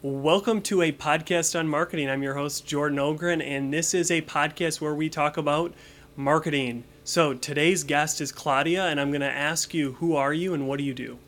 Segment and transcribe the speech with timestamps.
[0.00, 2.08] Welcome to a podcast on marketing.
[2.08, 5.74] I'm your host, Jordan Ogren, and this is a podcast where we talk about
[6.14, 6.84] marketing.
[7.02, 10.68] So today's guest is Claudia, and I'm going to ask you who are you and
[10.68, 11.18] what do you do?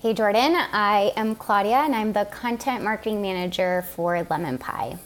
[0.00, 0.54] Hey, Jordan.
[0.54, 4.98] I am Claudia, and I'm the content marketing manager for Lemonpie.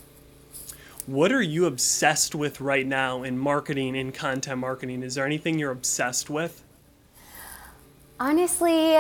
[1.07, 5.05] What are you obsessed with right now in marketing and content marketing?
[5.05, 6.65] Is there anything you're obsessed with?
[8.19, 8.99] Honestly,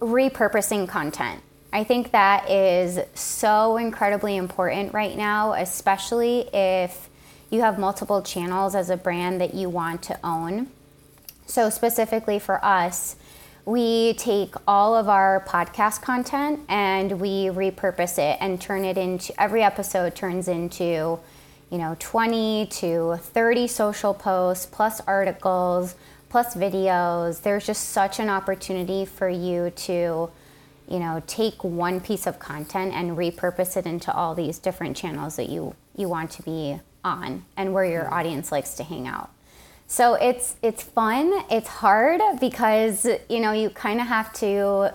[0.00, 1.40] repurposing content.
[1.72, 7.08] I think that is so incredibly important right now, especially if
[7.50, 10.68] you have multiple channels as a brand that you want to own.
[11.46, 13.16] So, specifically for us,
[13.64, 19.38] we take all of our podcast content and we repurpose it and turn it into
[19.40, 21.18] every episode turns into
[21.70, 25.94] you know 20 to 30 social posts plus articles
[26.30, 30.30] plus videos there's just such an opportunity for you to
[30.90, 35.36] you know, take one piece of content and repurpose it into all these different channels
[35.36, 39.30] that you you want to be on and where your audience likes to hang out.
[39.86, 44.94] So it's it's fun, it's hard because you know, you kind of have to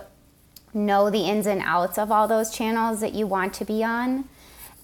[0.74, 4.28] know the ins and outs of all those channels that you want to be on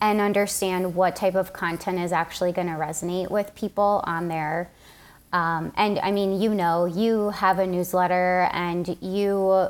[0.01, 4.71] and understand what type of content is actually going to resonate with people on there.
[5.33, 9.69] Um, and I mean, you know, you have a newsletter and you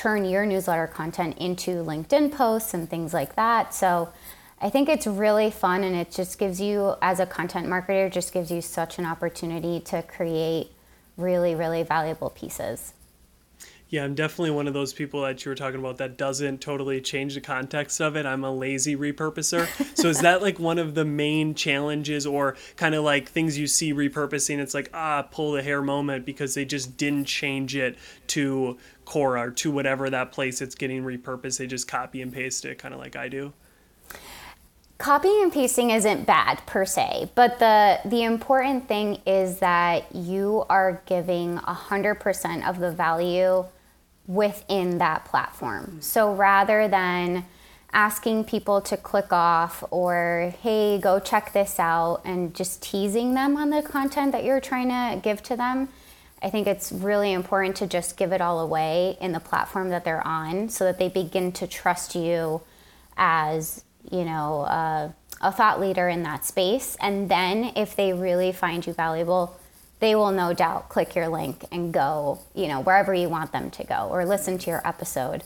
[0.00, 3.74] turn your newsletter content into LinkedIn posts and things like that.
[3.74, 4.08] So
[4.58, 8.32] I think it's really fun and it just gives you, as a content marketer, just
[8.32, 10.72] gives you such an opportunity to create
[11.18, 12.94] really, really valuable pieces.
[13.90, 17.00] Yeah, I'm definitely one of those people that you were talking about that doesn't totally
[17.00, 18.24] change the context of it.
[18.24, 19.66] I'm a lazy repurposer.
[19.98, 23.66] so is that like one of the main challenges or kind of like things you
[23.66, 24.60] see repurposing?
[24.60, 27.98] It's like, ah, pull the hair moment because they just didn't change it
[28.28, 28.78] to
[29.10, 31.58] Quora or to whatever that place it's getting repurposed.
[31.58, 33.52] They just copy and paste it, kind of like I do.
[34.98, 40.64] Copying and pasting isn't bad per se, but the the important thing is that you
[40.68, 43.64] are giving 100% of the value
[44.26, 45.84] within that platform.
[45.86, 46.00] Mm-hmm.
[46.00, 47.46] So rather than
[47.92, 53.56] asking people to click off or hey, go check this out and just teasing them
[53.56, 55.88] on the content that you're trying to give to them,
[56.42, 60.04] I think it's really important to just give it all away in the platform that
[60.04, 62.62] they're on so that they begin to trust you
[63.16, 65.12] as, you know, uh,
[65.42, 66.96] a thought leader in that space.
[67.00, 69.58] And then if they really find you valuable,
[69.98, 73.70] they will no doubt click your link and go, you know, wherever you want them
[73.72, 75.44] to go or listen to your episode.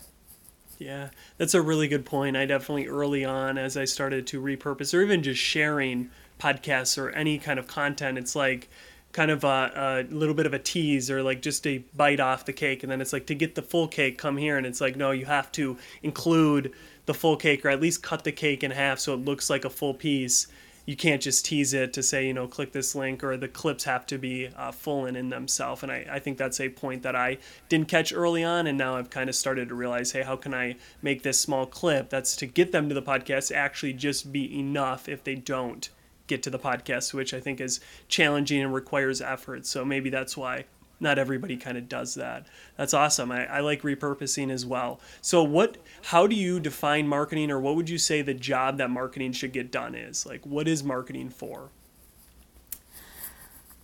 [0.79, 2.37] Yeah, that's a really good point.
[2.37, 7.09] I definitely early on, as I started to repurpose or even just sharing podcasts or
[7.09, 8.69] any kind of content, it's like,
[9.15, 12.43] kind of a, a, little bit of a tease or like just a bite off
[12.43, 12.83] the cake.
[12.83, 14.57] And then it's like to get the full cake come here.
[14.57, 16.73] And it's like no you have to include
[17.05, 19.63] the full cake or at least cut the cake in half so it looks like
[19.63, 20.47] a full piece.
[20.85, 23.85] You can't just tease it to say you know click this link or the clips
[23.85, 25.81] have to be uh, full and in themselves.
[25.81, 27.37] And I, I think that's a point that i
[27.69, 28.67] didn't catch early on.
[28.67, 31.65] And now i've kind of started to realize hey how can i make this small
[31.65, 35.89] clip that's to get them to the podcast actually just be enough if they don't
[36.27, 39.65] get to the podcast, which I think is challenging and requires effort.
[39.65, 40.65] So maybe that's why
[40.99, 42.47] not everybody kind of does that.
[42.77, 43.31] That's awesome.
[43.31, 44.99] I, I, like repurposing as well.
[45.21, 48.89] So what how do you define marketing or what would you say the job that
[48.89, 50.25] marketing should get done is?
[50.25, 51.69] Like what is marketing for?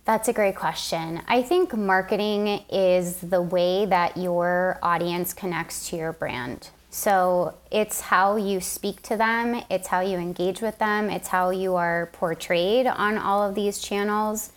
[0.04, 1.22] That's a great question.
[1.28, 6.70] I think marketing is the way that your audience connects to your brand.
[6.94, 11.50] So it's how you speak to them, it's how you engage with them, it's how
[11.50, 14.52] you are portrayed on all of these channels.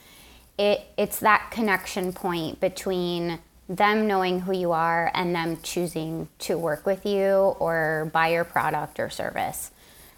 [0.58, 6.58] It, it's that connection point between them knowing who you are and them choosing to
[6.58, 9.70] work with you or buy your product or service.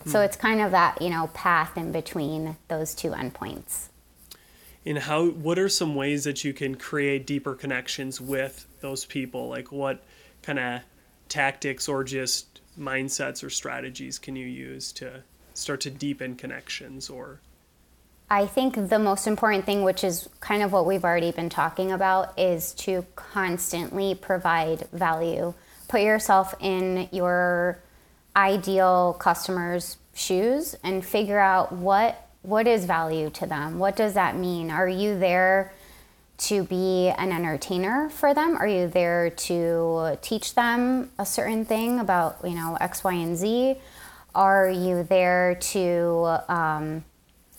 [0.04, 0.10] Hmm.
[0.10, 3.88] So it's kind of that, you know, path in between those two endpoints.
[4.86, 9.48] And how what are some ways that you can create deeper connections with those people?
[9.48, 10.02] Like what
[10.40, 10.80] kind of
[11.28, 15.22] tactics or just mindsets or strategies can you use to
[15.54, 17.40] start to deepen connections or
[18.28, 21.92] I think the most important thing, which is kind of what we've already been talking
[21.92, 25.54] about, is to constantly provide value.
[25.86, 27.78] Put yourself in your
[28.34, 33.78] ideal customer's shoes and figure out what what is value to them.
[33.78, 34.70] What does that mean?
[34.70, 35.72] Are you there
[36.38, 38.56] to be an entertainer for them?
[38.56, 43.36] Are you there to teach them a certain thing about, you know, X, Y, and
[43.36, 43.76] Z?
[44.34, 47.04] Are you there to um,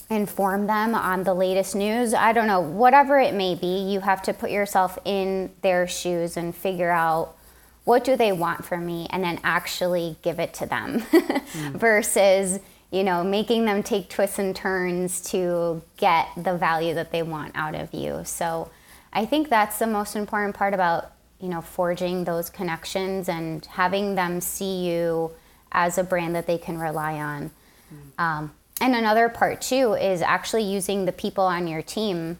[0.09, 2.13] inform them on the latest news?
[2.13, 2.59] I don't know.
[2.59, 7.35] Whatever it may be, you have to put yourself in their shoes and figure out
[7.83, 11.71] what do they want from me and then actually give it to them mm.
[11.71, 12.59] versus
[12.92, 17.51] you know making them take twists and turns to get the value that they want
[17.56, 18.22] out of you.
[18.25, 18.69] So
[19.13, 24.16] i think that's the most important part about you know forging those connections and having
[24.16, 25.31] them see you
[25.72, 27.51] as a brand that they can rely on.
[27.94, 28.24] Mm.
[28.24, 32.38] um, and another part too is actually using the people on your team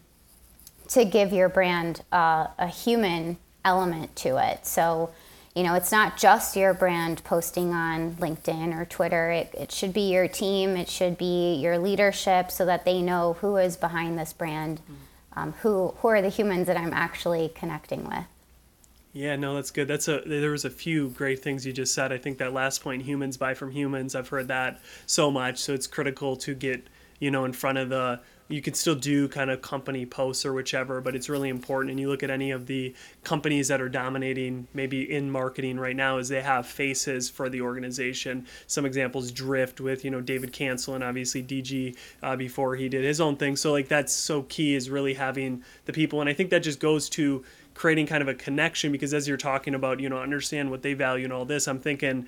[0.88, 4.66] to give your brand uh, a human element to it.
[4.66, 5.10] So
[5.58, 9.32] you know, it's not just your brand posting on LinkedIn or Twitter.
[9.32, 13.32] It, it should be your team, it should be your leadership so that they know
[13.40, 14.80] who is behind this brand,
[15.34, 18.24] um, who, who are the humans that I'm actually connecting with.
[19.12, 19.88] Yeah, no, that's good.
[19.88, 22.12] That's a there was a few great things you just said.
[22.12, 24.14] I think that last point, humans buy from humans.
[24.14, 25.58] I've heard that so much.
[25.58, 26.86] So it's critical to get
[27.18, 30.54] you know in front of the you can still do kind of company posts or
[30.54, 31.90] whichever, but it's really important.
[31.90, 35.96] And you look at any of the companies that are dominating maybe in marketing right
[35.96, 38.46] now is they have faces for the organization.
[38.66, 43.04] Some examples Drift with, you know, David Cancel and obviously DG uh, before he did
[43.04, 43.54] his own thing.
[43.54, 46.20] So like that's so key is really having the people.
[46.20, 47.44] And I think that just goes to
[47.74, 50.94] creating kind of a connection because as you're talking about, you know, understand what they
[50.94, 52.26] value and all this, I'm thinking,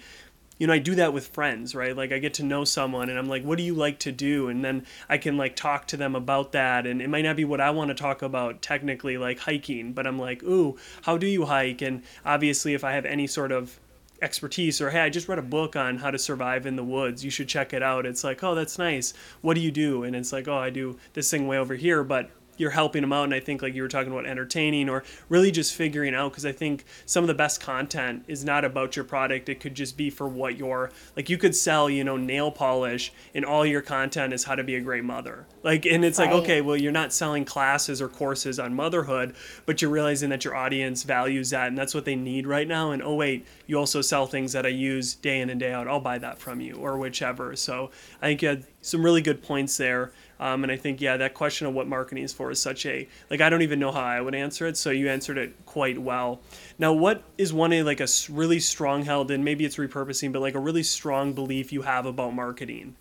[0.60, 1.96] you know, I do that with friends, right?
[1.96, 4.48] Like I get to know someone and I'm like, what do you like to do?
[4.48, 6.86] And then I can like talk to them about that.
[6.86, 10.06] And it might not be what I want to talk about technically, like hiking, but
[10.06, 11.80] I'm like, ooh, how do you hike?
[11.80, 13.80] And obviously, if I have any sort of
[14.22, 17.24] expertise or hey i just read a book on how to survive in the woods
[17.24, 20.14] you should check it out it's like oh that's nice what do you do and
[20.14, 22.28] it's like oh i do this thing way over here but
[22.60, 25.50] you're helping them out and i think like you were talking about entertaining or really
[25.50, 29.04] just figuring out because i think some of the best content is not about your
[29.04, 32.50] product it could just be for what you're like you could sell you know nail
[32.50, 36.18] polish and all your content is how to be a great mother like and it's
[36.18, 36.30] right.
[36.30, 39.34] like okay well you're not selling classes or courses on motherhood
[39.64, 42.90] but you're realizing that your audience values that and that's what they need right now
[42.90, 45.88] and oh wait you also sell things that i use day in and day out
[45.88, 47.90] i'll buy that from you or whichever so
[48.20, 51.34] i think you had some really good points there um, and I think, yeah, that
[51.34, 54.00] question of what marketing is for is such a, like, I don't even know how
[54.00, 54.78] I would answer it.
[54.78, 56.40] So you answered it quite well.
[56.78, 60.55] Now, what is one, like, a really strong held, and maybe it's repurposing, but like
[60.55, 62.96] a really strong belief you have about marketing?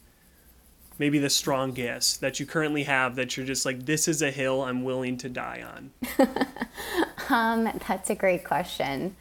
[0.97, 4.61] Maybe the strongest that you currently have that you're just like, this is a hill
[4.61, 5.91] I'm willing to die on?
[7.29, 9.15] um, that's a great question.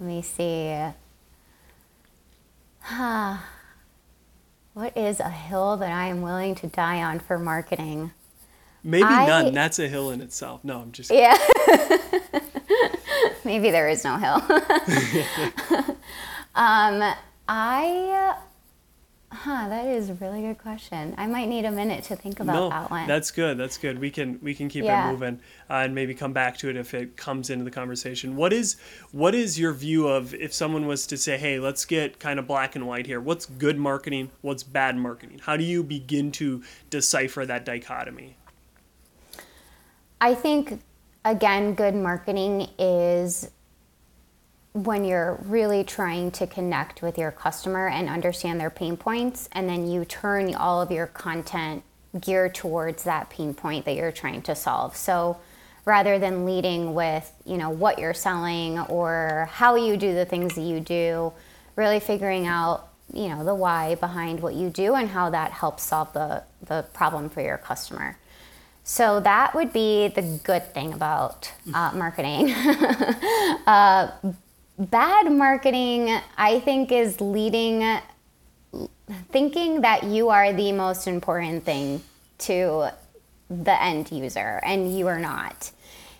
[0.00, 0.74] Let me see.
[4.78, 8.12] What is a hill that I am willing to die on for marketing?
[8.84, 9.52] Maybe I, none.
[9.52, 10.62] That's a hill in itself.
[10.62, 11.10] No, I'm just.
[11.10, 11.36] Yeah.
[13.44, 14.40] Maybe there is no hill.
[16.54, 17.14] um,
[17.48, 18.36] I
[19.30, 21.14] Huh, that is a really good question.
[21.18, 23.06] I might need a minute to think about no, that one.
[23.06, 23.58] That's good.
[23.58, 23.98] That's good.
[23.98, 25.06] We can we can keep yeah.
[25.06, 28.36] it moving uh, and maybe come back to it if it comes into the conversation.
[28.36, 28.76] What is
[29.12, 32.46] what is your view of if someone was to say, "Hey, let's get kind of
[32.46, 33.20] black and white here.
[33.20, 34.30] What's good marketing?
[34.40, 38.36] What's bad marketing?" How do you begin to decipher that dichotomy?
[40.22, 40.80] I think
[41.26, 43.50] again, good marketing is
[44.84, 49.68] when you're really trying to connect with your customer and understand their pain points, and
[49.68, 51.82] then you turn all of your content
[52.18, 54.96] geared towards that pain point that you're trying to solve.
[54.96, 55.38] So
[55.84, 60.54] rather than leading with, you know, what you're selling or how you do the things
[60.54, 61.32] that you do,
[61.76, 65.82] really figuring out, you know, the why behind what you do and how that helps
[65.82, 68.18] solve the, the problem for your customer.
[68.84, 72.52] So that would be the good thing about uh, marketing.
[73.66, 74.10] uh,
[74.78, 78.00] bad marketing, I think, is leading,
[79.30, 82.02] thinking that you are the most important thing
[82.38, 82.90] to
[83.50, 85.72] the end user, and you are not.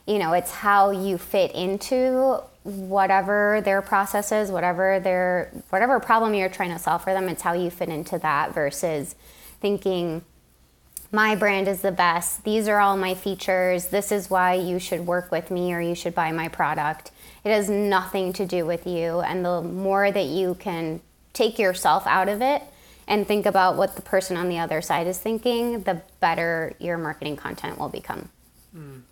[0.07, 6.35] You know, it's how you fit into whatever their process is, whatever their whatever problem
[6.35, 7.29] you're trying to solve for them.
[7.29, 9.15] It's how you fit into that versus
[9.61, 10.23] thinking
[11.11, 12.45] my brand is the best.
[12.45, 13.87] These are all my features.
[13.87, 17.11] This is why you should work with me or you should buy my product.
[17.45, 19.21] It has nothing to do with you.
[19.21, 21.01] And the more that you can
[21.33, 22.63] take yourself out of it
[23.07, 26.99] and think about what the person on the other side is thinking, the better your
[26.99, 28.29] marketing content will become.
[28.77, 29.03] Mm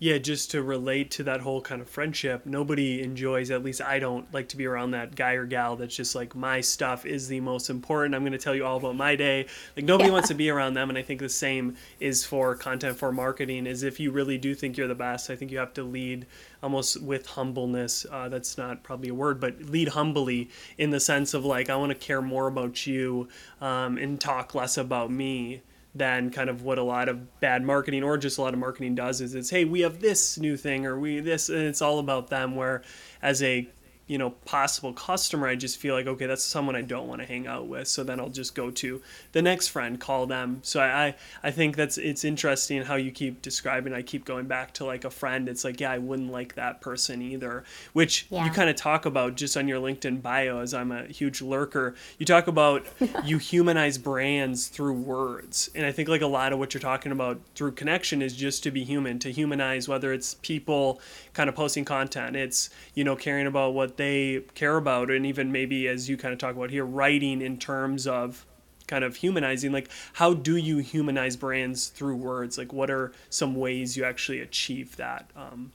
[0.00, 4.00] yeah, just to relate to that whole kind of friendship, nobody enjoys, at least I
[4.00, 7.28] don't like to be around that guy or gal that's just like, my stuff is
[7.28, 8.14] the most important.
[8.14, 9.46] I'm going to tell you all about my day.
[9.76, 10.14] Like, nobody yeah.
[10.14, 10.88] wants to be around them.
[10.88, 14.54] And I think the same is for content for marketing, is if you really do
[14.54, 16.26] think you're the best, I think you have to lead
[16.62, 18.04] almost with humbleness.
[18.10, 21.76] Uh, that's not probably a word, but lead humbly in the sense of like, I
[21.76, 23.28] want to care more about you
[23.60, 25.62] um, and talk less about me
[25.94, 28.94] than kind of what a lot of bad marketing or just a lot of marketing
[28.96, 31.98] does is it's hey we have this new thing or we this and it's all
[31.98, 32.56] about them.
[32.56, 32.82] Where
[33.22, 33.68] as a
[34.06, 37.26] you know possible customer i just feel like okay that's someone i don't want to
[37.26, 39.00] hang out with so then i'll just go to
[39.32, 43.40] the next friend call them so i i think that's it's interesting how you keep
[43.40, 46.54] describing i keep going back to like a friend it's like yeah i wouldn't like
[46.54, 48.44] that person either which yeah.
[48.44, 51.94] you kind of talk about just on your linkedin bio as i'm a huge lurker
[52.18, 52.84] you talk about
[53.24, 57.12] you humanize brands through words and i think like a lot of what you're talking
[57.12, 61.00] about through connection is just to be human to humanize whether it's people
[61.32, 65.52] kind of posting content it's you know caring about what they care about and even
[65.52, 68.44] maybe as you kind of talk about here writing in terms of
[68.86, 72.58] kind of humanizing like how do you humanize brands through words?
[72.58, 75.72] Like what are some ways you actually achieve that um,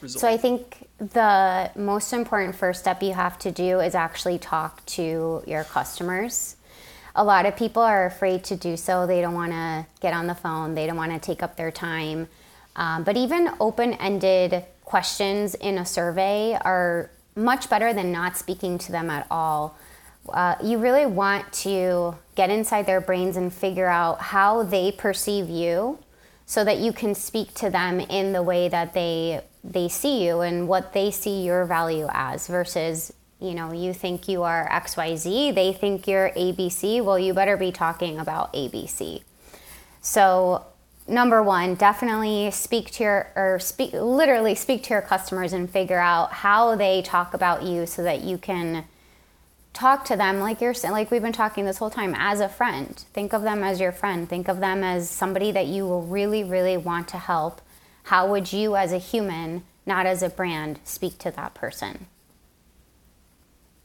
[0.00, 0.20] result?
[0.20, 4.84] so i think the most important first step you have to do is actually talk
[4.86, 6.56] to your customers.
[7.16, 9.06] A lot of people are afraid to do so.
[9.06, 10.74] They don't want to get on the phone.
[10.74, 12.28] They don't want to take up their time.
[12.76, 17.10] Um, but even open-ended questions in a survey are
[17.44, 19.76] much better than not speaking to them at all.
[20.28, 25.48] Uh, you really want to get inside their brains and figure out how they perceive
[25.48, 25.98] you
[26.46, 30.40] so that you can speak to them in the way that they they see you
[30.40, 35.54] and what they see your value as versus you know you think you are xyz
[35.54, 39.22] they think you're abc well you better be talking about abc
[40.00, 40.64] so
[41.10, 45.98] number one, definitely speak to your or speak literally speak to your customers and figure
[45.98, 48.84] out how they talk about you so that you can
[49.72, 53.04] talk to them like you're like we've been talking this whole time as a friend.
[53.12, 54.28] Think of them as your friend.
[54.28, 57.60] Think of them as somebody that you will really really want to help.
[58.04, 62.06] How would you as a human, not as a brand, speak to that person?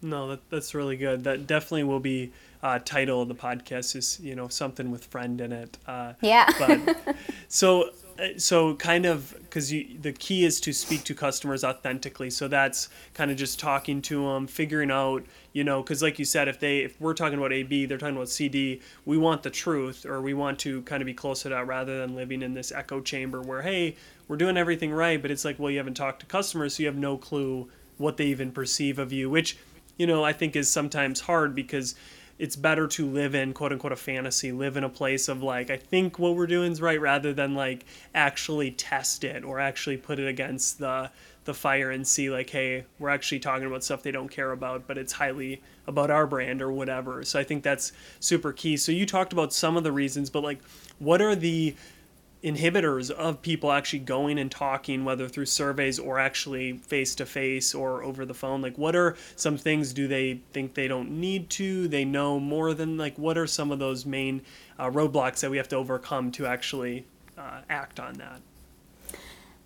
[0.05, 1.23] No, that, that's really good.
[1.23, 2.31] That definitely will be
[2.61, 5.77] uh, title of the podcast is you know something with friend in it.
[5.87, 6.47] Uh, yeah.
[6.59, 7.15] but
[7.47, 12.29] so uh, so kind of because the key is to speak to customers authentically.
[12.29, 16.25] So that's kind of just talking to them, figuring out you know because like you
[16.25, 18.81] said, if they if we're talking about AB, they're talking about CD.
[19.05, 21.99] We want the truth, or we want to kind of be close to that rather
[21.99, 23.95] than living in this echo chamber where hey
[24.27, 26.87] we're doing everything right, but it's like well you haven't talked to customers, so you
[26.87, 29.57] have no clue what they even perceive of you, which
[29.97, 31.95] you know I think is sometimes hard because
[32.37, 35.69] it's better to live in quote unquote a fantasy, live in a place of like,
[35.69, 39.97] I think what we're doing is right rather than like actually test it or actually
[39.97, 41.11] put it against the
[41.45, 44.87] the fire and see like, hey, we're actually talking about stuff they don't care about,
[44.87, 47.23] but it's highly about our brand or whatever.
[47.23, 48.77] So I think that's super key.
[48.77, 50.59] So you talked about some of the reasons, but like
[50.97, 51.75] what are the
[52.45, 57.73] inhibitors of people actually going and talking, whether through surveys or actually face to face
[57.73, 58.61] or over the phone?
[58.61, 61.87] Like, what are some things do they think they don't need to?
[61.87, 64.43] They know more than, like, what are some of those main
[64.77, 67.05] uh, roadblocks that we have to overcome to actually
[67.37, 68.39] uh, act on that?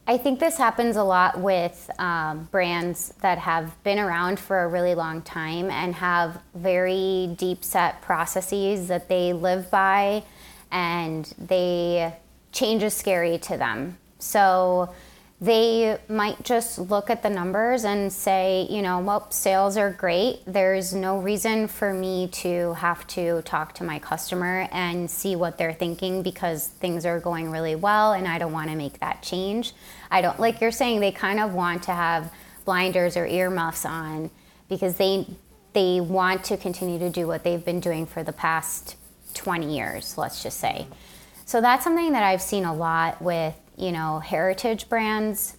[0.07, 4.67] I think this happens a lot with um, brands that have been around for a
[4.67, 10.23] really long time and have very deep set processes that they live by
[10.71, 12.15] and they
[12.51, 13.97] change is scary to them.
[14.19, 14.93] So
[15.41, 20.41] they might just look at the numbers and say, you know, well, sales are great.
[20.45, 25.57] There's no reason for me to have to talk to my customer and see what
[25.57, 29.23] they're thinking because things are going really well and I don't want to make that
[29.23, 29.73] change.
[30.11, 32.33] I don't, like you're saying, they kind of want to have
[32.65, 34.29] blinders or earmuffs on
[34.67, 35.25] because they
[35.73, 38.95] they want to continue to do what they've been doing for the past
[39.35, 40.87] 20 years, let's just say.
[41.49, 45.57] So that's something that I've seen a lot with, you know, heritage brands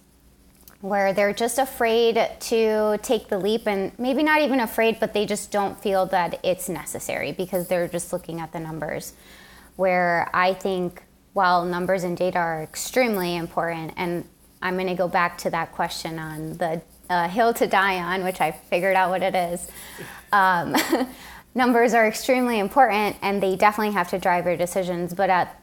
[0.79, 5.25] where they're just afraid to take the leap and maybe not even afraid, but they
[5.25, 9.11] just don't feel that it's necessary because they're just looking at the numbers.
[9.75, 14.23] Where I think while numbers and data are extremely important, and
[14.61, 18.23] I'm going to go back to that question on the uh, hill to die on,
[18.23, 19.67] which I figured out what it is.
[20.31, 20.73] Um,
[21.53, 25.60] numbers are extremely important and they definitely have to drive your decisions, but at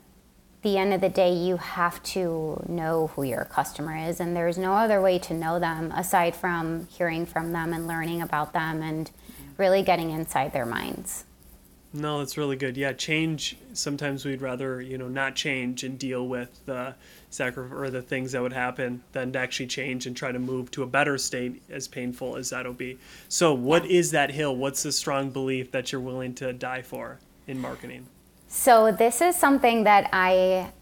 [0.62, 4.58] the end of the day, you have to know who your customer is, and there's
[4.58, 8.82] no other way to know them aside from hearing from them and learning about them
[8.82, 9.10] and
[9.56, 11.24] really getting inside their minds.
[11.92, 12.76] No, that's really good.
[12.76, 13.56] Yeah, change.
[13.72, 16.94] Sometimes we'd rather you know not change and deal with the
[17.30, 20.70] sacrifice or the things that would happen than to actually change and try to move
[20.72, 22.98] to a better state, as painful as that'll be.
[23.28, 23.98] So, what yeah.
[23.98, 24.54] is that hill?
[24.54, 28.06] What's the strong belief that you're willing to die for in marketing?
[28.49, 30.73] So, this is something that I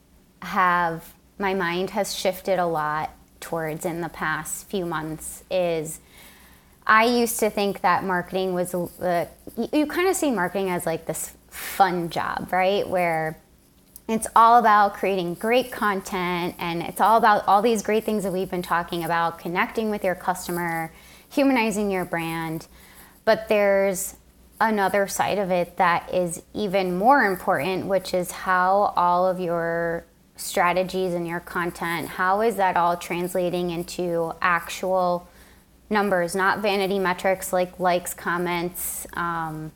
[0.41, 5.43] have, my mind has shifted a lot towards in the past few months.
[5.51, 5.99] Is
[6.87, 11.07] I used to think that marketing was, you, you kind of see marketing as like
[11.07, 12.89] this fun job, right?
[12.89, 13.37] Where
[14.09, 18.33] it's all about creating great content and it's all about all these great things that
[18.33, 20.93] we've been talking about connecting with your customer
[21.29, 22.69] humanizing your brand.
[23.25, 24.15] But there's
[24.61, 30.05] another side of it that is even more important, which is how all of your
[30.37, 35.29] strategies and your content, how is that all translating into actual
[35.89, 39.73] numbers, not vanity metrics like likes, comments, um,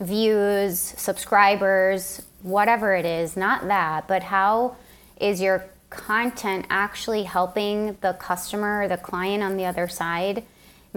[0.00, 4.76] views, subscribers, whatever it is, not that, but how
[5.20, 10.44] is your content actually helping the customer or the client on the other side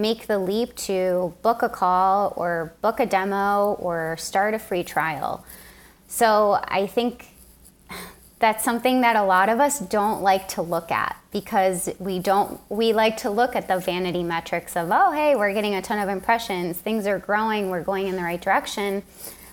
[0.00, 4.82] make the leap to book a call or book a demo or start a free
[4.82, 5.44] trial?
[6.08, 7.28] So I think
[8.40, 12.58] that's something that a lot of us don't like to look at because we don't
[12.68, 15.98] we like to look at the vanity metrics of oh hey we're getting a ton
[15.98, 19.02] of impressions things are growing we're going in the right direction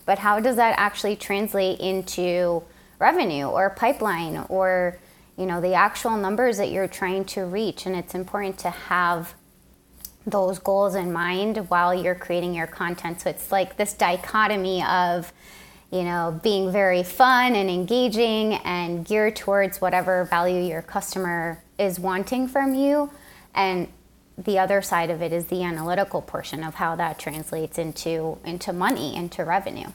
[0.05, 2.63] but how does that actually translate into
[2.97, 4.97] revenue or pipeline or
[5.37, 9.35] you know the actual numbers that you're trying to reach and it's important to have
[10.27, 15.31] those goals in mind while you're creating your content so it's like this dichotomy of
[15.91, 22.00] you know, being very fun and engaging and geared towards whatever value your customer is
[22.00, 23.10] wanting from you.
[23.55, 23.88] And
[24.38, 28.74] the other side of it is the analytical portion of how that translates into into
[28.74, 29.88] money, into revenue.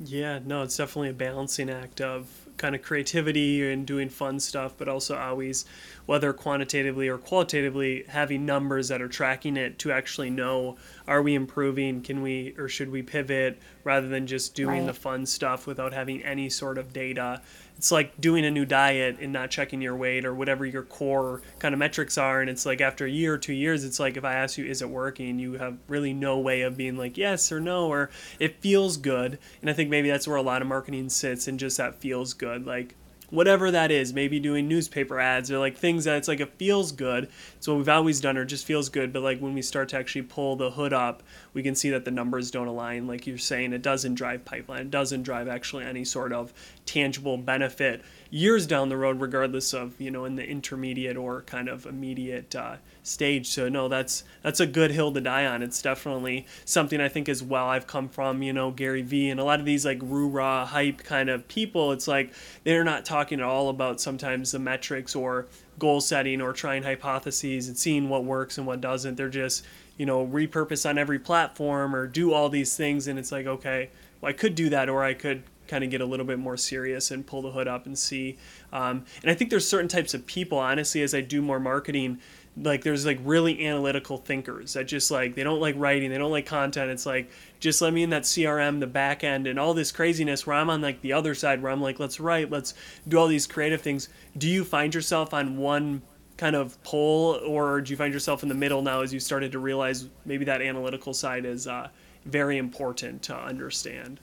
[0.00, 4.74] Yeah, no, it's definitely a balancing act of kind of creativity and doing fun stuff,
[4.76, 5.64] but also always,
[6.06, 11.34] whether quantitatively or qualitatively, having numbers that are tracking it to actually know are we
[11.34, 14.86] improving, can we or should we pivot, rather than just doing right.
[14.86, 17.40] the fun stuff without having any sort of data
[17.76, 21.42] it's like doing a new diet and not checking your weight or whatever your core
[21.58, 22.40] kind of metrics are.
[22.40, 24.64] And it's like after a year or two years it's like if i ask you
[24.64, 25.38] is it working?
[25.38, 29.38] You have really no way of being like yes or no or it feels good.
[29.60, 32.32] And i think maybe that's where a lot of marketing sits and just that feels
[32.32, 32.66] good.
[32.66, 32.94] Like
[33.30, 36.92] whatever that is, maybe doing newspaper ads or like things that it's like it feels
[36.92, 37.28] good.
[37.56, 39.12] It's what we've always done or just feels good.
[39.12, 42.04] But like when we start to actually pull the hood up, we can see that
[42.04, 43.06] the numbers don't align.
[43.06, 44.82] Like you're saying, it doesn't drive pipeline.
[44.82, 46.52] It doesn't drive actually any sort of
[46.84, 48.02] tangible benefit
[48.36, 52.54] years down the road, regardless of you know in the intermediate or kind of immediate
[52.54, 53.46] uh, stage.
[53.46, 55.62] So no, that's that's a good hill to die on.
[55.62, 57.66] It's definitely something I think as well.
[57.66, 61.02] I've come from you know Gary Vee and a lot of these like rah hype
[61.02, 61.92] kind of people.
[61.92, 62.32] It's like
[62.64, 65.46] they're not talking at all about sometimes the metrics or
[65.78, 69.16] goal setting or trying hypotheses and seeing what works and what doesn't.
[69.16, 69.64] They're just
[69.96, 73.88] you know repurpose on every platform or do all these things and it's like okay
[74.20, 76.56] well i could do that or i could kind of get a little bit more
[76.56, 78.38] serious and pull the hood up and see.
[78.72, 82.18] Um, and I think there's certain types of people, honestly, as I do more marketing,
[82.62, 86.30] like there's like really analytical thinkers that just like they don't like writing, they don't
[86.30, 86.90] like content.
[86.90, 90.46] It's like just let me in that CRM, the back end, and all this craziness
[90.46, 92.74] where I'm on like the other side where I'm like, let's write, let's
[93.06, 94.08] do all these creative things.
[94.38, 96.02] Do you find yourself on one
[96.36, 99.52] kind of pole, or do you find yourself in the middle now as you started
[99.52, 101.88] to realize maybe that analytical side is uh,
[102.24, 104.20] very important to understand?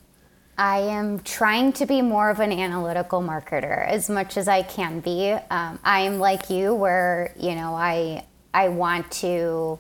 [0.58, 5.00] I am trying to be more of an analytical marketer as much as I can
[5.00, 5.32] be.
[5.32, 9.80] Um, I am like you, where you know I I want to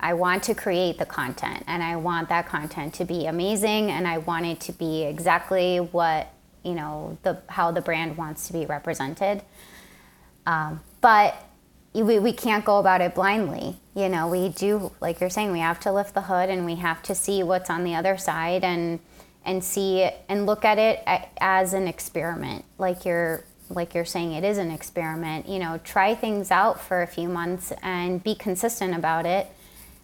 [0.00, 4.08] I want to create the content, and I want that content to be amazing, and
[4.08, 6.28] I want it to be exactly what
[6.62, 9.42] you know the how the brand wants to be represented.
[10.46, 11.36] Um, but
[11.92, 13.76] we, we can't go about it blindly.
[13.94, 16.76] You know, we do, like you're saying, we have to lift the hood and we
[16.76, 19.00] have to see what's on the other side and
[19.46, 21.02] and see and look at it
[21.40, 25.48] as an experiment like you're like you're saying it is an experiment.
[25.48, 29.46] You know try things out for a few months and be consistent about it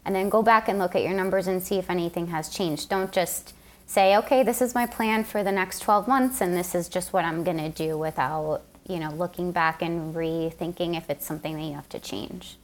[0.05, 2.89] and then go back and look at your numbers and see if anything has changed.
[2.89, 6.75] Don't just say okay this is my plan for the next 12 months and this
[6.75, 11.11] is just what i'm going to do without you know looking back and rethinking if
[11.11, 12.57] it's something that you have to change.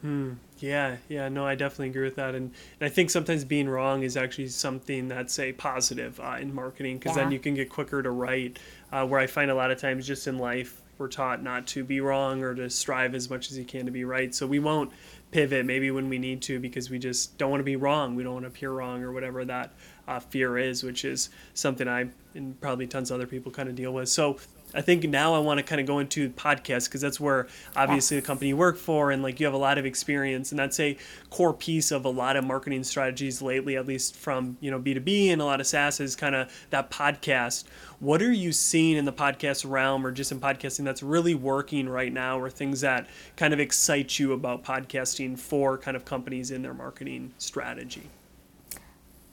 [0.00, 0.32] Hmm.
[0.62, 4.04] Yeah, yeah, no, I definitely agree with that, and, and I think sometimes being wrong
[4.04, 7.24] is actually something that's a positive uh, in marketing because yeah.
[7.24, 8.56] then you can get quicker to right.
[8.92, 11.82] Uh, where I find a lot of times just in life we're taught not to
[11.82, 14.60] be wrong or to strive as much as you can to be right, so we
[14.60, 14.92] won't
[15.32, 18.22] pivot maybe when we need to because we just don't want to be wrong, we
[18.22, 19.72] don't want to appear wrong or whatever that
[20.06, 23.74] uh, fear is, which is something I and probably tons of other people kind of
[23.74, 24.08] deal with.
[24.08, 24.38] So
[24.74, 28.18] I think now I want to kind of go into podcasts because that's where obviously
[28.18, 30.80] the company you work for and like you have a lot of experience and that's
[30.80, 30.96] a
[31.30, 34.94] core piece of a lot of marketing strategies lately, at least from you know B
[34.94, 37.64] two B and a lot of SaaS is kind of that podcast.
[38.00, 41.88] What are you seeing in the podcast realm or just in podcasting that's really working
[41.88, 43.06] right now, or things that
[43.36, 48.08] kind of excite you about podcasting for kind of companies in their marketing strategy?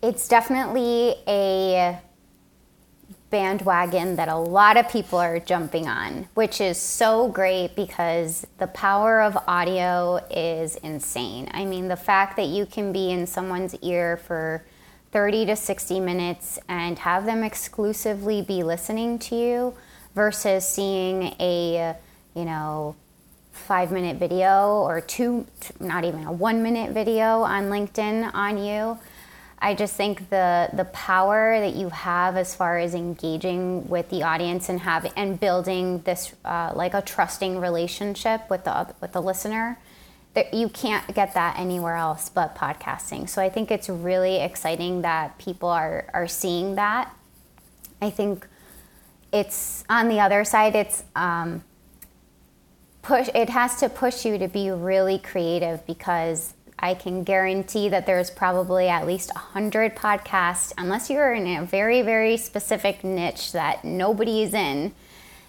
[0.01, 1.99] It's definitely a
[3.29, 8.67] bandwagon that a lot of people are jumping on, which is so great because the
[8.67, 11.49] power of audio is insane.
[11.53, 14.65] I mean, the fact that you can be in someone's ear for
[15.11, 19.73] 30 to 60 minutes and have them exclusively be listening to you
[20.15, 21.95] versus seeing a,
[22.35, 22.95] you know,
[23.51, 25.45] five minute video or two,
[25.79, 28.97] not even a one minute video on LinkedIn on you
[29.61, 34.23] I just think the the power that you have as far as engaging with the
[34.23, 39.21] audience and have and building this uh, like a trusting relationship with the with the
[39.21, 39.77] listener
[40.33, 43.27] that you can't get that anywhere else but podcasting.
[43.27, 47.13] So I think it's really exciting that people are are seeing that.
[48.01, 48.47] I think
[49.33, 50.75] it's on the other side.
[50.75, 51.63] It's um,
[53.01, 53.27] push.
[53.35, 58.31] It has to push you to be really creative because I can guarantee that there's
[58.31, 64.43] probably at least 100 podcasts, unless you're in a very, very specific niche that nobody
[64.43, 64.93] is in.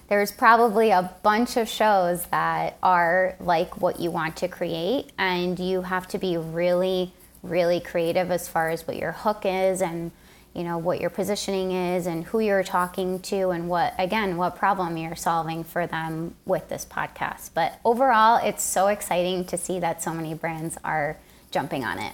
[0.09, 5.59] There's probably a bunch of shows that are like what you want to create, and
[5.59, 7.13] you have to be really,
[7.45, 10.11] really creative as far as what your hook is and
[10.55, 14.57] you know what your positioning is and who you're talking to and what again what
[14.57, 19.79] problem you're solving for them with this podcast but overall it's so exciting to see
[19.79, 21.17] that so many brands are
[21.51, 22.13] jumping on it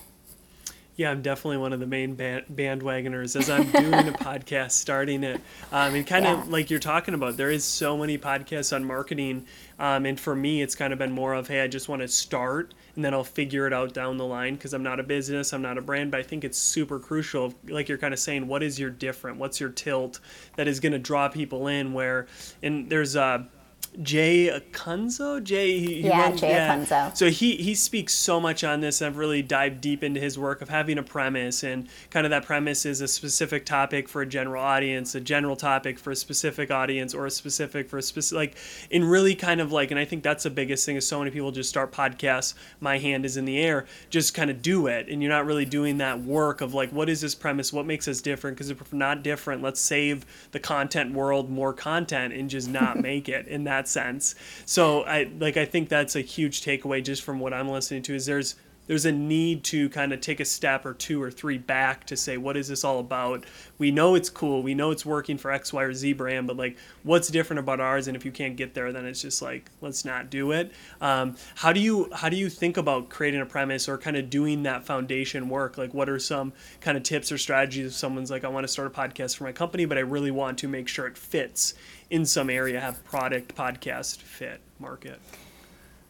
[0.96, 5.24] yeah, I'm definitely one of the main band- bandwagoners as I'm doing a podcast, starting
[5.24, 5.42] it.
[5.70, 6.50] Um, and kind of yeah.
[6.52, 9.46] like you're talking about, there is so many podcasts on marketing.
[9.78, 12.08] Um, and for me, it's kind of been more of, hey, I just want to
[12.08, 15.52] start and then I'll figure it out down the line because I'm not a business,
[15.52, 17.54] I'm not a brand, but I think it's super crucial.
[17.68, 19.38] Like you're kind of saying, what is your different?
[19.38, 20.20] What's your tilt
[20.56, 21.92] that is going to draw people in?
[21.92, 22.26] Where,
[22.62, 23.44] and there's, uh,
[24.02, 25.42] Jay Acunzo.
[25.42, 26.76] Jay, he, yeah, Jay yeah.
[26.76, 27.16] Acunzo.
[27.16, 29.00] So he he speaks so much on this.
[29.00, 32.44] I've really dived deep into his work of having a premise, and kind of that
[32.44, 36.70] premise is a specific topic for a general audience, a general topic for a specific
[36.70, 38.56] audience, or a specific for a specific like
[38.90, 39.90] in really kind of like.
[39.90, 42.54] And I think that's the biggest thing is so many people just start podcasts.
[42.80, 43.86] My hand is in the air.
[44.10, 47.08] Just kind of do it, and you're not really doing that work of like, what
[47.08, 47.72] is this premise?
[47.72, 48.56] What makes us different?
[48.56, 53.00] Because if we're not different, let's save the content world more content and just not
[53.00, 53.46] make it.
[53.48, 54.34] And that sense.
[54.64, 58.14] So I like I think that's a huge takeaway just from what I'm listening to
[58.14, 61.58] is there's there's a need to kind of take a step or two or three
[61.58, 63.44] back to say what is this all about?
[63.78, 64.62] We know it's cool.
[64.62, 67.80] We know it's working for x y or z brand but like what's different about
[67.80, 68.06] ours?
[68.08, 70.72] And if you can't get there then it's just like let's not do it.
[71.00, 74.30] Um, how do you how do you think about creating a premise or kind of
[74.30, 75.78] doing that foundation work?
[75.78, 78.68] Like what are some kind of tips or strategies if someone's like i want to
[78.68, 81.74] start a podcast for my company but i really want to make sure it fits
[82.10, 85.20] in some area have product podcast fit market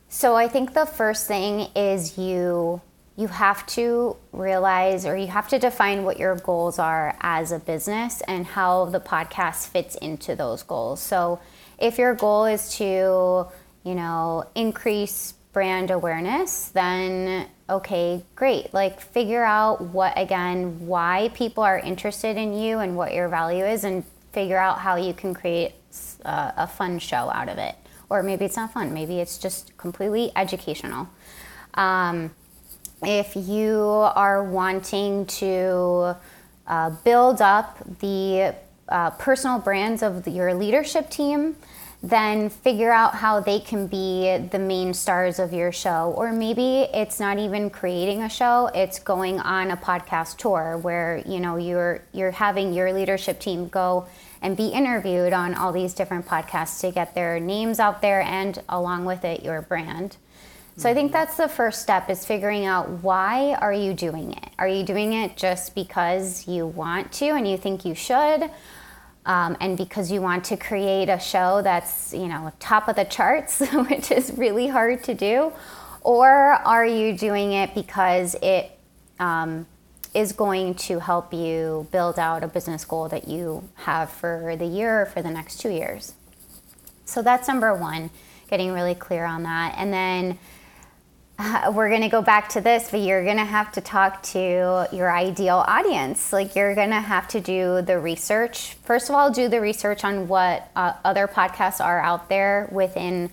[0.09, 2.81] so I think the first thing is you
[3.17, 7.59] you have to realize or you have to define what your goals are as a
[7.59, 11.01] business and how the podcast fits into those goals.
[11.01, 11.41] So
[11.79, 13.47] if your goal is to,
[13.85, 18.73] you know, increase brand awareness, then okay, great.
[18.75, 23.65] Like figure out what again why people are interested in you and what your value
[23.65, 25.73] is and figure out how you can create
[26.25, 27.77] a, a fun show out of it
[28.09, 28.95] or maybe it's not fun.
[28.95, 31.09] Maybe it's just completely educational.
[31.75, 32.31] Um,
[33.03, 36.17] if you are wanting to
[36.67, 38.55] uh, build up the
[38.89, 41.57] uh, personal brands of your leadership team,
[42.03, 46.15] then figure out how they can be the main stars of your show.
[46.17, 51.23] Or maybe it's not even creating a show, it's going on a podcast tour where,
[51.27, 54.07] you know, you're you're having your leadership team go
[54.47, 58.63] and be interviewed on all these different podcasts to get their names out there and
[58.69, 60.17] along with it your brand.
[60.77, 64.51] So I think that's the first step is figuring out why are you doing it?
[64.57, 68.49] Are you doing it just because you want to and you think you should?
[69.25, 73.05] Um, and because you want to create a show that's you know top of the
[73.05, 73.59] charts,
[73.91, 75.53] which is really hard to do,
[76.03, 78.71] or are you doing it because it
[79.19, 79.67] um,
[80.17, 84.65] is going to help you build out a business goal that you have for the
[84.65, 86.15] year or for the next two years.
[87.05, 88.09] So that's number one,
[88.49, 89.75] getting really clear on that.
[89.77, 90.39] And then
[91.39, 94.23] uh, we're going to go back to this, but you're going to have to talk
[94.23, 96.33] to your ideal audience.
[96.33, 98.73] Like, you're going to have to do the research.
[98.85, 103.31] First of all, do the research on what uh, other podcasts are out there within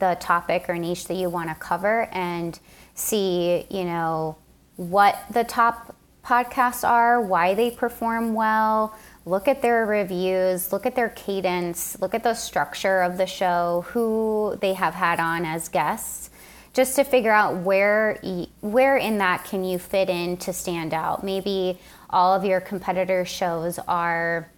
[0.00, 2.60] the topic or niche that you want to cover and
[2.94, 4.36] see, you know,
[4.76, 5.96] what the top
[6.26, 12.14] podcasts are, why they perform well, look at their reviews, look at their cadence, look
[12.14, 16.30] at the structure of the show, who they have had on as guests,
[16.74, 18.20] just to figure out where
[18.60, 21.22] where in that can you fit in to stand out.
[21.22, 21.78] Maybe
[22.10, 24.50] all of your competitors' shows are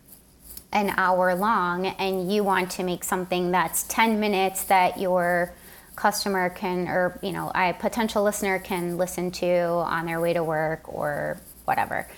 [0.72, 5.52] an hour long and you want to make something that's 10 minutes that your
[5.96, 10.44] customer can or you know a potential listener can listen to on their way to
[10.44, 12.09] work or whatever.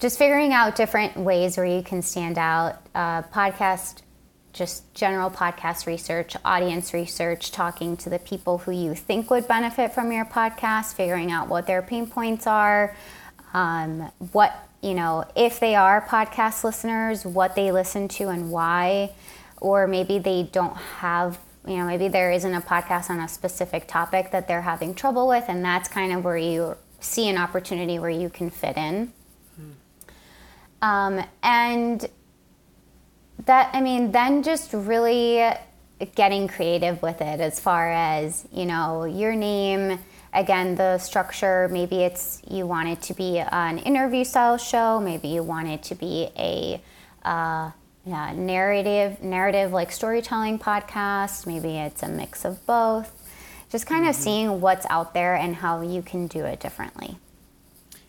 [0.00, 4.02] Just figuring out different ways where you can stand out uh, podcast
[4.52, 9.92] just general podcast research audience research talking to the people who you think would benefit
[9.92, 12.96] from your podcast figuring out what their pain points are
[13.52, 19.10] um, what you know, if they are podcast listeners, what they listen to and why,
[19.60, 23.88] or maybe they don't have, you know, maybe there isn't a podcast on a specific
[23.88, 27.98] topic that they're having trouble with, and that's kind of where you see an opportunity
[27.98, 29.12] where you can fit in.
[29.56, 29.70] Hmm.
[30.82, 32.08] Um, and
[33.46, 35.50] that, I mean, then just really
[36.14, 39.98] getting creative with it as far as, you know, your name
[40.36, 45.28] again, the structure, maybe it's you want it to be an interview style show, maybe
[45.28, 46.80] you want it to be a
[47.24, 47.70] uh,
[48.04, 53.15] yeah, narrative, narrative like storytelling podcast, maybe it's a mix of both.
[53.70, 54.10] Just kind mm-hmm.
[54.10, 57.18] of seeing what's out there and how you can do it differently.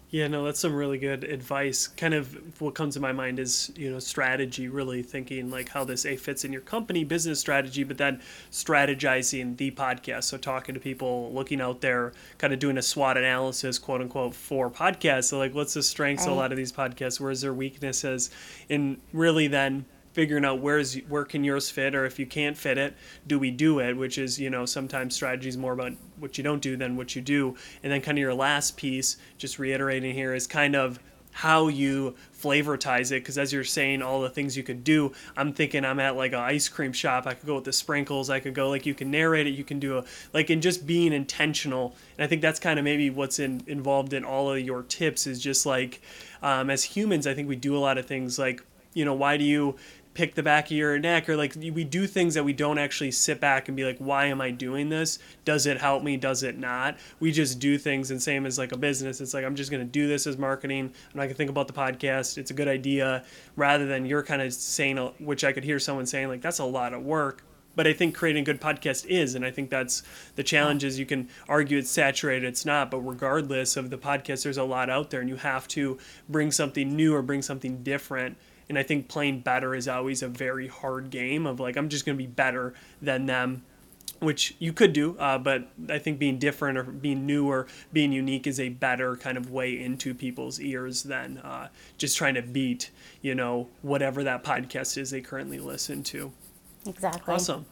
[0.10, 1.88] Yeah, no, that's some really good advice.
[1.88, 5.84] Kind of what comes to my mind is, you know, strategy, really thinking like how
[5.84, 10.24] this A fits in your company, business strategy, but then strategizing the podcast.
[10.24, 14.34] So talking to people, looking out there, kind of doing a SWOT analysis, quote unquote,
[14.34, 15.26] for podcasts.
[15.26, 16.32] So like what's the strengths right.
[16.32, 17.20] of a lot of these podcasts?
[17.20, 18.30] Where's their weaknesses?
[18.70, 19.84] And really then
[20.18, 22.96] figuring out where's where can yours fit or if you can't fit it
[23.28, 23.96] do we do it?
[23.96, 27.16] Which is you know sometimes strategy is more about what you don't do than what
[27.16, 27.56] you do.
[27.84, 31.00] And then kind of your last piece just reiterating here is kind of
[31.34, 33.22] how you flavortize it.
[33.22, 36.34] Because as you're saying all the things you could do i'm thinking i'm at like
[36.34, 37.28] an ice cream shop.
[37.28, 38.32] I could go with the sprinkles.
[38.32, 39.52] I could go like you can narrate it.
[39.52, 40.04] You can do a
[40.34, 41.96] like in just being intentional.
[42.18, 45.28] And i think that's kind of maybe what's in, involved in all of your tips
[45.28, 46.02] is just like
[46.42, 48.64] um, as humans i think we do a lot of things like
[48.98, 49.76] you know why do you
[50.18, 53.12] pick the back of your neck or like we do things that we don't actually
[53.12, 55.20] sit back and be like why am i doing this?
[55.46, 56.18] Does it help me?
[56.18, 56.98] Does it not?
[57.20, 59.22] We just do things and same as like a business.
[59.22, 60.86] It's like i'm just going to do this as marketing.
[60.86, 62.40] I'm not going to think about the podcast.
[62.40, 63.26] It's a good idea.
[63.56, 66.66] Rather than you're kind of saying which i could hear someone saying like that's a
[66.66, 67.44] lot of work.
[67.76, 70.02] But I think creating a good podcast is, and I think that's
[70.34, 70.84] the challenge.
[70.84, 74.64] Is you can argue it's saturated, it's not, but regardless of the podcast, there's a
[74.64, 78.36] lot out there, and you have to bring something new or bring something different
[78.70, 82.06] and I think playing better is always a very hard game of like, I'm just
[82.06, 83.64] going to be better than them,
[84.20, 85.16] which you could do.
[85.18, 89.16] Uh, but I think being different or being new or being unique is a better
[89.16, 94.24] kind of way into people's ears than uh, just trying to beat, you know, whatever
[94.24, 96.32] that podcast is they currently listen to.
[96.86, 97.34] Exactly.
[97.34, 97.66] Awesome.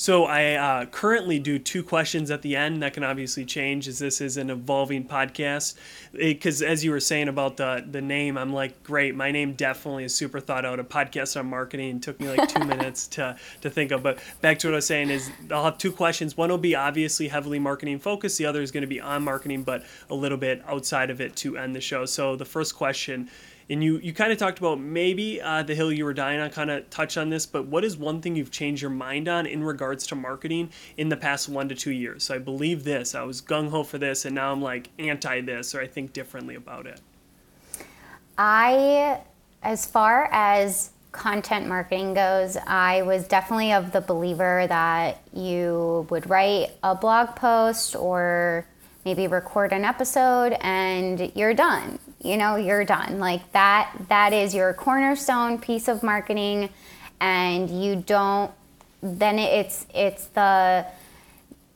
[0.00, 2.84] So I uh, currently do two questions at the end.
[2.84, 5.74] That can obviously change as this is an evolving podcast.
[6.12, 9.16] Because as you were saying about the the name, I'm like, great.
[9.16, 10.78] My name definitely is super thought out.
[10.78, 14.04] A podcast on marketing it took me like two minutes to to think of.
[14.04, 16.36] But back to what I was saying is, I'll have two questions.
[16.36, 18.38] One will be obviously heavily marketing focused.
[18.38, 21.34] The other is going to be on marketing, but a little bit outside of it
[21.38, 22.06] to end the show.
[22.06, 23.28] So the first question
[23.70, 26.50] and you you kind of talked about maybe uh, the hill you were dying on
[26.50, 29.46] kind of touch on this but what is one thing you've changed your mind on
[29.46, 32.24] in regards to marketing in the past one to two years?
[32.24, 35.74] So i believe this i was gung-ho for this and now i'm like anti this
[35.74, 37.00] or i think differently about it.
[38.36, 39.20] I
[39.62, 46.28] as far as content marketing goes i was definitely of the believer that you would
[46.28, 48.66] write a blog post or
[49.08, 53.18] maybe record an episode and you're done you know you're done.
[53.18, 56.70] Like that that is your cornerstone piece of marketing
[57.20, 58.52] and you don't
[59.02, 60.84] then it's it's the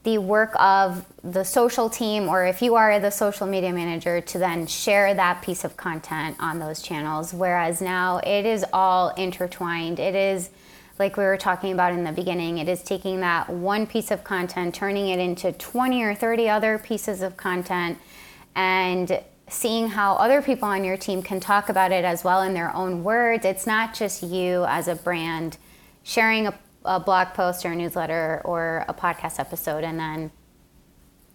[0.02, 4.38] the work of the social team or if you are the social media manager to
[4.38, 7.32] then share that piece of content on those channels.
[7.32, 10.00] Whereas now it is all intertwined.
[10.00, 10.50] It is
[10.98, 14.22] like we were talking about in the beginning it is taking that one piece of
[14.24, 17.98] content turning it into 20 or 30 other pieces of content
[18.54, 22.54] and seeing how other people on your team can talk about it as well in
[22.54, 23.44] their own words.
[23.44, 25.58] It's not just you as a brand
[26.02, 30.30] sharing a, a blog post or a newsletter or a podcast episode and then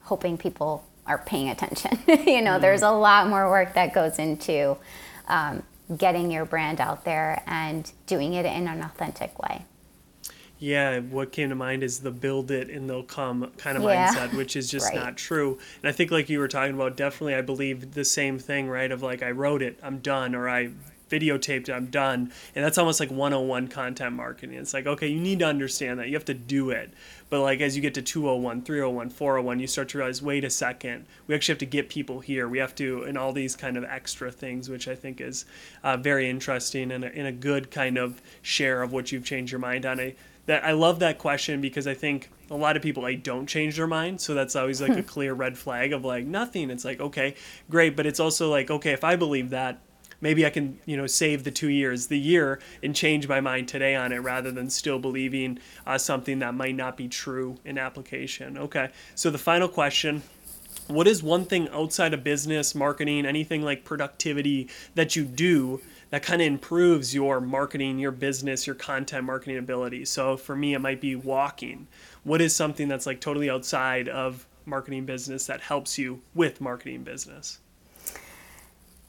[0.02, 2.00] hoping people are paying attention.
[2.08, 4.76] you know, mm there's a lot more work that goes into
[5.28, 5.64] um,
[5.96, 9.66] getting your brand out there and doing it in an authentic way.
[10.60, 14.14] Yeah, what came to mind is the build it and they'll come kind of yeah.
[14.14, 14.96] mindset, which is just right.
[14.96, 15.60] not true.
[15.84, 18.92] And I think, like you were talking about, definitely I believe the same thing, right?
[18.92, 20.72] Of like, I wrote it, I'm done, or I
[21.10, 22.32] videotaped I'm done.
[22.56, 24.58] And that's almost like 101 content marketing.
[24.58, 26.08] It's like, okay, you need to understand that.
[26.08, 26.92] You have to do it.
[27.30, 30.50] But like as you get to 201, 301, 401, you start to realize, wait a
[30.50, 32.48] second, we actually have to get people here.
[32.48, 35.46] We have to, and all these kind of extra things, which I think is
[35.84, 39.52] uh, very interesting and a, and a good kind of share of what you've changed
[39.52, 40.00] your mind on.
[40.00, 40.16] I,
[40.46, 43.76] that I love that question because I think a lot of people like don't change
[43.76, 47.00] their mind so that's always like a clear red flag of like nothing it's like
[47.00, 47.36] okay
[47.70, 49.82] great but it's also like okay if i believe that
[50.22, 53.68] maybe I can, you know, save the two years, the year, and change my mind
[53.68, 57.78] today on it rather than still believing uh, something that might not be true in
[57.78, 58.58] application.
[58.58, 60.24] Okay, so the final question.
[60.88, 66.24] What is one thing outside of business, marketing, anything like productivity that you do that
[66.24, 70.06] kind of improves your marketing, your business, your content marketing ability?
[70.06, 71.88] So for me, it might be walking.
[72.24, 77.04] What is something that's like totally outside of marketing business that helps you with marketing
[77.04, 77.60] business?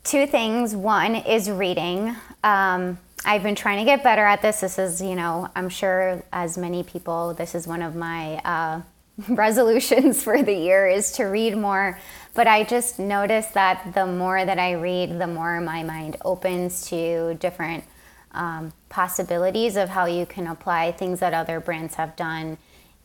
[0.09, 0.75] Two things.
[0.75, 2.17] One is reading.
[2.43, 4.61] Um, I've been trying to get better at this.
[4.61, 8.81] This is, you know, I'm sure as many people, this is one of my uh,
[9.29, 11.99] resolutions for the year is to read more.
[12.33, 16.89] But I just noticed that the more that I read, the more my mind opens
[16.89, 17.85] to different
[18.33, 22.57] um, possibilities of how you can apply things that other brands have done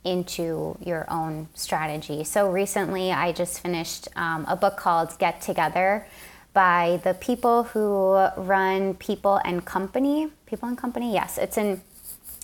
[0.06, 2.24] into your own strategy.
[2.24, 6.06] So recently, I just finished um, a book called Get Together
[6.54, 10.30] by the people who run People and Company.
[10.46, 11.38] People and Company, yes.
[11.38, 11.82] It's an,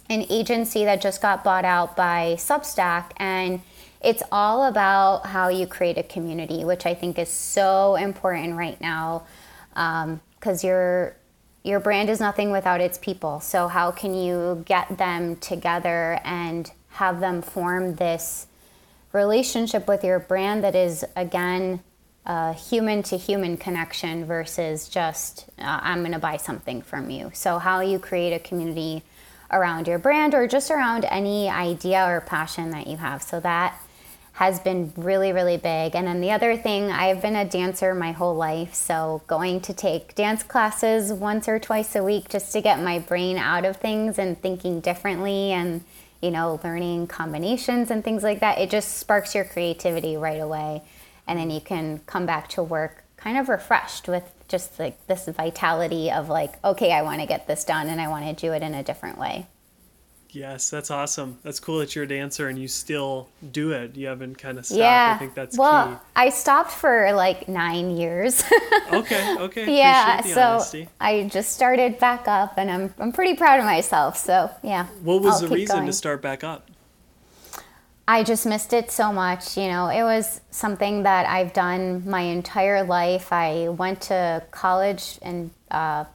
[0.09, 3.11] an agency that just got bought out by Substack.
[3.17, 3.61] And
[4.01, 8.79] it's all about how you create a community, which I think is so important right
[8.81, 9.25] now
[9.73, 11.15] because um, your
[11.63, 13.41] your brand is nothing without its people.
[13.41, 18.47] So how can you get them together and have them form this
[19.11, 21.81] relationship with your brand that is again
[22.29, 27.31] a human to human connection versus just uh, I'm going to buy something from you.
[27.33, 29.01] So, how you create a community
[29.51, 33.23] around your brand or just around any idea or passion that you have.
[33.23, 33.81] So, that
[34.33, 35.95] has been really, really big.
[35.95, 38.75] And then the other thing, I've been a dancer my whole life.
[38.75, 42.99] So, going to take dance classes once or twice a week just to get my
[42.99, 45.83] brain out of things and thinking differently and,
[46.21, 50.83] you know, learning combinations and things like that, it just sparks your creativity right away
[51.29, 55.27] and then you can come back to work kind of refreshed with just like this
[55.27, 58.51] vitality of like okay i want to get this done and i want to do
[58.51, 59.47] it in a different way.
[60.31, 61.39] Yes that's awesome.
[61.41, 63.95] That's cool that you're a dancer and you still do it.
[63.95, 65.13] You haven't kind of stopped yeah.
[65.15, 65.97] i think that's well key.
[66.15, 68.43] i stopped for like nine years.
[68.91, 69.77] Okay okay.
[69.77, 70.87] Yeah so honesty.
[70.99, 74.85] i just started back up and i'm, I'm pretty proud of myself so yeah.
[75.03, 75.87] What was I'll the reason going.
[75.87, 76.68] to start back up
[78.09, 79.55] I just missed it so much.
[79.55, 83.31] You know, it was something that I've done my entire life.
[83.31, 86.05] I went to college and uh,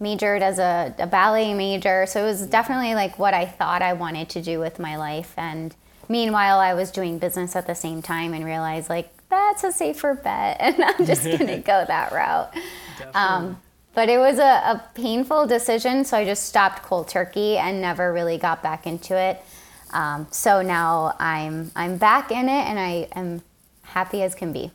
[0.00, 2.04] majored as a, a, ballet major.
[2.06, 5.34] So it was definitely like what I thought I wanted to do with my life.
[5.36, 5.72] And
[6.08, 10.14] meanwhile, I was doing business at the same time and realized like that's a safer
[10.14, 10.56] bet.
[10.60, 12.52] And I'm just going to go that route.
[13.14, 13.62] Um,
[13.94, 16.04] but it was a, a painful decision.
[16.04, 19.40] So I just stopped cold turkey and never really got back into it.
[19.92, 23.42] Um, so now I'm I'm back in it, and I am
[23.82, 24.70] happy as can be.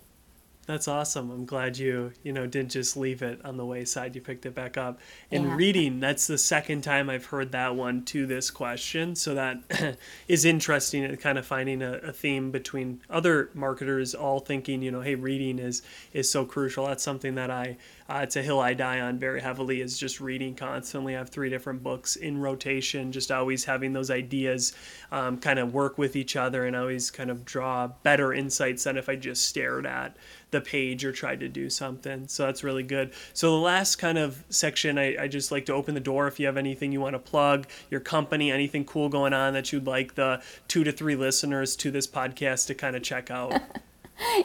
[0.67, 1.31] That's awesome.
[1.31, 4.15] I'm glad you, you know, didn't just leave it on the wayside.
[4.15, 4.99] You picked it back up.
[5.31, 5.55] And Yeah.
[5.55, 9.15] reading, that's the second time I've heard that one to this question.
[9.15, 9.97] So that
[10.27, 14.91] is interesting and kind of finding a, a theme between other marketers all thinking, you
[14.91, 15.81] know, hey, reading is
[16.13, 16.85] is so crucial.
[16.85, 20.21] That's something that I uh, it's a hill I die on very heavily is just
[20.21, 21.15] reading constantly.
[21.15, 24.73] I have three different books in rotation, just always having those ideas
[25.11, 28.97] um, kind of work with each other and always kind of draw better insights than
[28.97, 30.17] if I just stared at
[30.51, 32.27] the page or tried to do something.
[32.27, 33.11] So that's really good.
[33.33, 36.39] So the last kind of section, I, I just like to open the door if
[36.39, 39.87] you have anything you want to plug, your company, anything cool going on that you'd
[39.87, 43.53] like the two to three listeners to this podcast to kind of check out.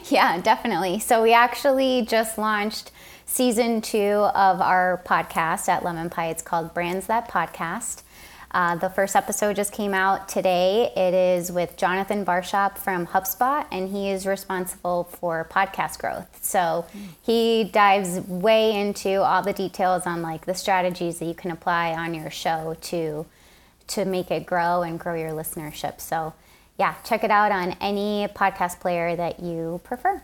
[0.09, 0.99] Yeah, definitely.
[0.99, 2.91] So we actually just launched
[3.25, 3.97] season two
[4.33, 6.31] of our podcast at Lemonpie.
[6.31, 8.01] It's called Brands That Podcast.
[8.51, 10.91] Uh, the first episode just came out today.
[10.95, 16.27] It is with Jonathan Barshop from HubSpot, and he is responsible for podcast growth.
[16.41, 16.85] So
[17.21, 21.93] he dives way into all the details on like the strategies that you can apply
[21.93, 23.25] on your show to
[23.87, 26.01] to make it grow and grow your listenership.
[26.01, 26.33] So
[26.77, 30.21] yeah, check it out on any podcast player that you prefer.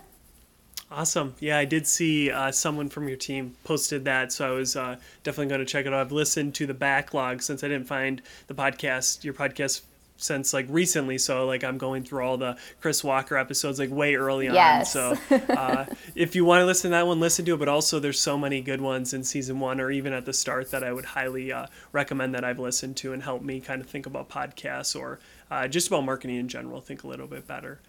[0.93, 1.33] Awesome.
[1.39, 4.97] Yeah, I did see uh, someone from your team posted that, so I was uh,
[5.23, 5.99] definitely going to check it out.
[5.99, 9.81] I've listened to the backlog since I didn't find the podcast, your podcast
[10.17, 11.17] since like recently.
[11.17, 14.95] So like I'm going through all the Chris Walker episodes like way early Yes.
[14.95, 15.17] on.
[15.27, 15.85] So uh,
[16.15, 17.57] if you want to listen to that one, listen to it.
[17.57, 20.69] But also there's so many good ones in season one or even at the start
[20.69, 23.89] that I would highly uh, recommend that I've listened to and help me kind of
[23.89, 25.19] think about podcasts or
[25.49, 27.79] uh, just about marketing in general, think a little bit better.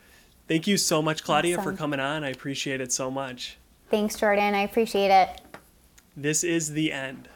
[0.47, 1.73] Thank you so much, Claudia, Awesome.
[1.73, 2.23] for coming on.
[2.25, 3.57] I appreciate it so much.
[3.91, 4.55] Thanks, Jordan.
[4.55, 5.41] I appreciate it.
[6.17, 7.29] This is the end.